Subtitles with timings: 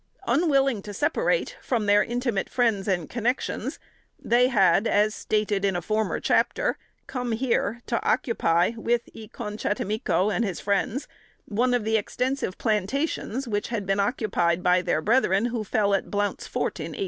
[0.25, 3.77] Unwilling to separate from their intimate friends and connexions,
[4.17, 9.57] they had, as stated in a former chapter, come here to occupy, with E con
[9.57, 11.07] chattimico and his friends,
[11.45, 16.09] one of the extensive plantations which had been occupied by their brethren who fell at
[16.09, 16.99] Blount's Fort, in 1816.